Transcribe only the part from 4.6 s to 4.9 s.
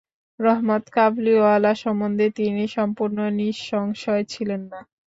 না।